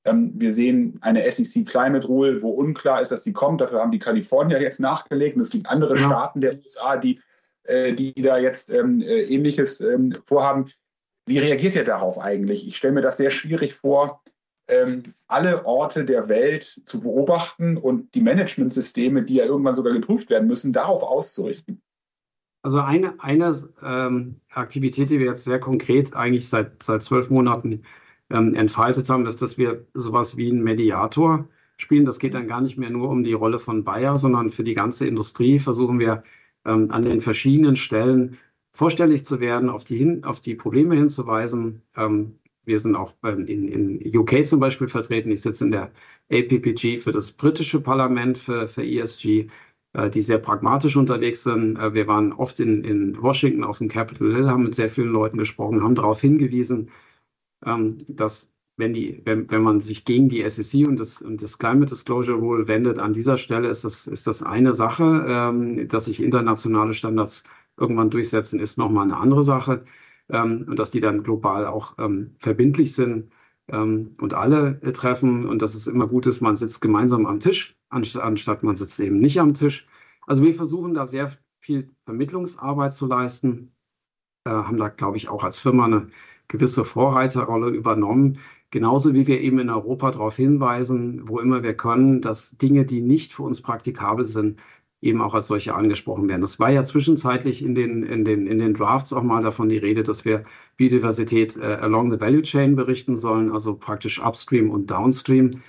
Ähm, 0.04 0.32
wir 0.34 0.52
sehen 0.52 0.98
eine 1.00 1.30
SEC 1.30 1.66
Climate 1.66 2.06
Rule, 2.06 2.42
wo 2.42 2.50
unklar 2.50 3.02
ist, 3.02 3.10
dass 3.10 3.24
sie 3.24 3.32
kommt. 3.32 3.60
Dafür 3.60 3.80
haben 3.80 3.90
die 3.90 3.98
Kalifornier 3.98 4.60
jetzt 4.60 4.80
nachgelegt 4.80 5.36
und 5.36 5.42
es 5.42 5.50
gibt 5.50 5.68
andere 5.68 5.96
ja. 5.96 6.06
Staaten 6.06 6.40
der 6.40 6.54
USA, 6.54 6.96
die, 6.96 7.20
äh, 7.64 7.92
die 7.94 8.14
da 8.14 8.38
jetzt 8.38 8.70
ähm, 8.70 9.00
äh, 9.00 9.22
Ähnliches 9.22 9.80
ähm, 9.80 10.16
vorhaben. 10.24 10.70
Wie 11.26 11.38
reagiert 11.38 11.74
ihr 11.74 11.84
darauf 11.84 12.20
eigentlich? 12.20 12.68
Ich 12.68 12.76
stelle 12.76 12.94
mir 12.94 13.00
das 13.00 13.16
sehr 13.16 13.30
schwierig 13.30 13.74
vor, 13.74 14.22
ähm, 14.68 15.02
alle 15.28 15.64
Orte 15.64 16.04
der 16.04 16.28
Welt 16.28 16.64
zu 16.64 17.00
beobachten 17.00 17.76
und 17.76 18.14
die 18.14 18.20
Managementsysteme, 18.20 19.24
die 19.24 19.36
ja 19.36 19.44
irgendwann 19.44 19.74
sogar 19.74 19.92
geprüft 19.92 20.30
werden 20.30 20.48
müssen, 20.48 20.72
darauf 20.72 21.02
auszurichten. 21.02 21.82
Also 22.62 22.80
eine, 22.80 23.14
eine 23.20 23.56
ähm, 23.82 24.40
Aktivität, 24.50 25.10
die 25.10 25.20
wir 25.20 25.26
jetzt 25.26 25.44
sehr 25.44 25.60
konkret 25.60 26.14
eigentlich 26.14 26.48
seit, 26.48 26.82
seit 26.82 27.02
zwölf 27.02 27.30
Monaten 27.30 27.82
ähm, 28.28 28.54
entfaltet 28.54 29.08
haben, 29.08 29.26
ist, 29.26 29.40
dass 29.40 29.56
wir 29.56 29.86
sowas 29.94 30.36
wie 30.36 30.50
einen 30.50 30.64
Mediator 30.64 31.48
spielen. 31.76 32.04
Das 32.04 32.18
geht 32.18 32.34
dann 32.34 32.48
gar 32.48 32.60
nicht 32.60 32.76
mehr 32.76 32.90
nur 32.90 33.08
um 33.08 33.22
die 33.22 33.34
Rolle 33.34 33.60
von 33.60 33.84
Bayer, 33.84 34.18
sondern 34.18 34.50
für 34.50 34.64
die 34.64 34.74
ganze 34.74 35.06
Industrie 35.06 35.60
versuchen 35.60 36.00
wir 36.00 36.24
ähm, 36.64 36.90
an 36.90 37.02
den 37.02 37.20
verschiedenen 37.20 37.76
Stellen 37.76 38.38
vorstellig 38.72 39.24
zu 39.24 39.38
werden, 39.38 39.70
auf 39.70 39.84
die, 39.84 39.96
hin, 39.96 40.24
auf 40.24 40.40
die 40.40 40.54
Probleme 40.54 40.96
hinzuweisen. 40.96 41.82
Ähm, 41.96 42.40
wir 42.66 42.78
sind 42.78 42.96
auch 42.96 43.14
in, 43.22 43.46
in 43.46 44.18
UK 44.18 44.46
zum 44.46 44.60
Beispiel 44.60 44.88
vertreten. 44.88 45.30
Ich 45.30 45.42
sitze 45.42 45.64
in 45.64 45.70
der 45.70 45.92
APPG 46.30 46.98
für 46.98 47.12
das 47.12 47.30
britische 47.32 47.80
Parlament 47.80 48.38
für, 48.38 48.68
für 48.68 48.84
ESG, 48.84 49.48
äh, 49.94 50.10
die 50.10 50.20
sehr 50.20 50.38
pragmatisch 50.38 50.96
unterwegs 50.96 51.44
sind. 51.44 51.78
Äh, 51.78 51.94
wir 51.94 52.06
waren 52.06 52.32
oft 52.32 52.60
in, 52.60 52.84
in 52.84 53.20
Washington 53.22 53.64
auf 53.64 53.78
dem 53.78 53.88
Capitol 53.88 54.34
Hill, 54.34 54.50
haben 54.50 54.64
mit 54.64 54.74
sehr 54.74 54.88
vielen 54.90 55.10
Leuten 55.12 55.38
gesprochen, 55.38 55.82
haben 55.82 55.94
darauf 55.94 56.20
hingewiesen, 56.20 56.90
ähm, 57.64 57.98
dass 58.08 58.52
wenn, 58.76 58.92
die, 58.92 59.22
wenn, 59.24 59.50
wenn 59.50 59.62
man 59.62 59.80
sich 59.80 60.04
gegen 60.04 60.28
die 60.28 60.46
SEC 60.48 60.86
und 60.86 61.00
das, 61.00 61.22
und 61.22 61.42
das 61.42 61.58
Climate 61.58 61.86
Disclosure 61.86 62.38
Rule 62.38 62.68
wendet, 62.68 62.98
an 62.98 63.12
dieser 63.14 63.38
Stelle 63.38 63.68
ist 63.68 63.84
das, 63.84 64.06
ist 64.06 64.26
das 64.26 64.42
eine 64.42 64.72
Sache, 64.72 65.24
ähm, 65.28 65.88
dass 65.88 66.06
sich 66.06 66.22
internationale 66.22 66.92
Standards 66.92 67.44
irgendwann 67.78 68.10
durchsetzen, 68.10 68.60
ist 68.60 68.78
nochmal 68.78 69.04
eine 69.04 69.16
andere 69.16 69.42
Sache. 69.42 69.84
Ähm, 70.30 70.66
und 70.68 70.78
dass 70.78 70.90
die 70.90 71.00
dann 71.00 71.22
global 71.22 71.66
auch 71.66 71.94
ähm, 71.98 72.34
verbindlich 72.38 72.94
sind 72.94 73.30
ähm, 73.68 74.16
und 74.20 74.34
alle 74.34 74.80
äh, 74.82 74.92
treffen 74.92 75.46
und 75.46 75.62
dass 75.62 75.74
es 75.74 75.86
immer 75.86 76.08
gut 76.08 76.26
ist, 76.26 76.40
man 76.40 76.56
sitzt 76.56 76.80
gemeinsam 76.80 77.26
am 77.26 77.40
Tisch, 77.40 77.76
anst 77.88 78.16
anstatt 78.16 78.62
man 78.62 78.76
sitzt 78.76 78.98
eben 79.00 79.18
nicht 79.18 79.40
am 79.40 79.54
Tisch. 79.54 79.86
Also 80.26 80.42
wir 80.42 80.54
versuchen 80.54 80.94
da 80.94 81.06
sehr 81.06 81.30
viel 81.60 81.90
Vermittlungsarbeit 82.04 82.92
zu 82.92 83.06
leisten, 83.06 83.72
äh, 84.44 84.50
haben 84.50 84.76
da, 84.76 84.88
glaube 84.88 85.16
ich, 85.16 85.28
auch 85.28 85.44
als 85.44 85.60
Firma 85.60 85.84
eine 85.84 86.08
gewisse 86.48 86.84
Vorreiterrolle 86.84 87.68
übernommen. 87.70 88.38
Genauso 88.70 89.14
wie 89.14 89.26
wir 89.26 89.40
eben 89.40 89.58
in 89.58 89.70
Europa 89.70 90.10
darauf 90.10 90.36
hinweisen, 90.36 91.28
wo 91.28 91.38
immer 91.38 91.62
wir 91.62 91.74
können, 91.74 92.20
dass 92.20 92.56
Dinge, 92.58 92.84
die 92.84 93.00
nicht 93.00 93.32
für 93.32 93.42
uns 93.44 93.60
praktikabel 93.62 94.26
sind, 94.26 94.60
eben 95.00 95.20
auch 95.20 95.34
als 95.34 95.46
solche 95.48 95.74
angesprochen 95.74 96.28
werden. 96.28 96.42
Es 96.42 96.58
war 96.58 96.70
ja 96.70 96.84
zwischenzeitlich 96.84 97.64
in 97.64 97.74
den, 97.74 98.02
in, 98.02 98.24
den, 98.24 98.46
in 98.46 98.58
den 98.58 98.74
Drafts 98.74 99.12
auch 99.12 99.22
mal 99.22 99.42
davon 99.42 99.68
die 99.68 99.78
Rede, 99.78 100.02
dass 100.02 100.24
wir 100.24 100.44
Biodiversität 100.76 101.56
äh, 101.56 101.64
along 101.80 102.10
the 102.10 102.20
value 102.20 102.42
chain 102.42 102.76
berichten 102.76 103.16
sollen, 103.16 103.52
also 103.52 103.74
praktisch 103.74 104.20
upstream 104.20 104.70
und 104.70 104.90
downstream. 104.90 105.62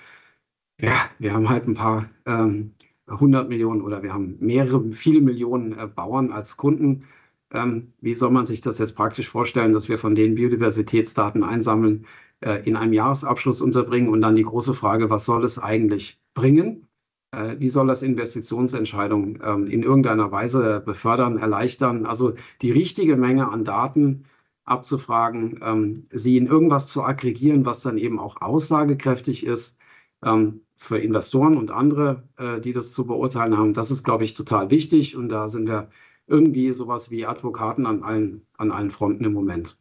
Ja, 0.79 0.93
wir 1.19 1.34
haben 1.34 1.50
halt 1.50 1.67
ein 1.67 1.75
paar 1.75 2.10
ähm, 2.25 2.74
100 3.07 3.50
Millionen 3.50 3.81
oder 3.81 4.03
wir 4.03 4.13
haben 4.13 4.38
mehrere, 4.39 4.91
viele 4.91 5.22
Millionen 5.22 5.77
äh, 5.77 5.88
Bauern 5.88 6.31
als 6.31 6.57
Kunden. 6.57 7.05
Ähm, 7.51 7.93
wie 8.01 8.13
soll 8.13 8.31
man 8.31 8.46
sich 8.46 8.62
das 8.62 8.79
jetzt 8.79 8.96
praktisch 8.96 9.29
vorstellen, 9.29 9.74
dass 9.74 9.89
wir 9.89 9.98
von 9.98 10.15
denen 10.15 10.36
Biodiversitätsdaten 10.36 11.43
einsammeln, 11.43 12.05
äh, 12.41 12.67
in 12.67 12.75
einem 12.75 12.93
Jahresabschluss 12.93 13.62
unterbringen 13.62 14.10
und 14.10 14.22
dann 14.22 14.36
die 14.36 14.43
große 14.43 14.74
Frage, 14.74 15.10
was 15.10 15.25
soll 15.25 15.43
es 15.43 15.57
eigentlich 15.57 16.19
bringen? 16.34 16.87
Äh, 17.31 17.55
wie 17.60 17.69
soll 17.69 17.88
das 17.88 18.03
Investitionsentscheidungen 18.03 19.39
ähm, 19.43 19.67
in 19.67 19.84
irgendeiner 19.84 20.31
Weise 20.31 20.81
befördern, 20.86 21.38
erleichtern? 21.38 22.05
Also 22.05 22.34
die 22.62 22.72
richtige 22.72 23.17
Menge 23.17 23.50
an 23.50 23.63
Daten 23.63 24.25
abzufragen, 24.65 25.60
ähm, 25.63 26.07
sie 26.12 26.38
in 26.38 26.48
irgendwas 26.48 26.88
zu 26.88 27.03
aggregieren, 27.03 27.65
was 27.65 27.81
dann 27.81 27.98
eben 27.98 28.19
auch 28.19 28.41
aussagekräftig 28.41 29.46
ist 29.46 29.77
ähm, 30.24 30.62
für 30.75 30.98
Investoren 31.00 31.57
und 31.57 31.72
andere, 31.72 32.24
äh, 32.38 32.60
die 32.60 32.74
das 32.74 32.91
zu 32.91 33.05
beurteilen 33.05 33.57
haben. 33.57 33.74
Das 33.74 33.91
ist, 33.91 34.03
glaube 34.03 34.24
ich, 34.24 34.34
total 34.34 34.69
wichtig 34.69 35.15
und 35.15 35.29
da 35.29 35.48
sind 35.48 35.67
wir 35.67 35.89
irgendwie 36.27 36.72
sowas 36.74 37.10
wie 37.10 37.25
Advokaten 37.25 37.86
an 37.86 38.03
allen, 38.03 38.46
an 38.57 38.72
allen 38.72 38.91
Fronten 38.91 39.24
im 39.24 39.34
Moment. 39.34 39.77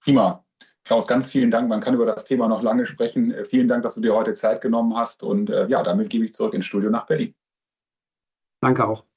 Prima. 0.00 0.44
Klaus, 0.88 1.06
ganz 1.06 1.30
vielen 1.30 1.50
Dank. 1.50 1.68
Man 1.68 1.82
kann 1.82 1.92
über 1.92 2.06
das 2.06 2.24
Thema 2.24 2.48
noch 2.48 2.62
lange 2.62 2.86
sprechen. 2.86 3.30
Äh, 3.30 3.44
vielen 3.44 3.68
Dank, 3.68 3.82
dass 3.82 3.96
du 3.96 4.00
dir 4.00 4.14
heute 4.14 4.32
Zeit 4.32 4.62
genommen 4.62 4.96
hast. 4.96 5.22
Und 5.22 5.50
äh, 5.50 5.66
ja, 5.66 5.82
damit 5.82 6.08
gebe 6.08 6.24
ich 6.24 6.32
zurück 6.32 6.54
ins 6.54 6.64
Studio 6.64 6.88
nach 6.88 7.04
Berlin. 7.04 7.34
Danke 8.62 8.86
auch. 8.86 9.07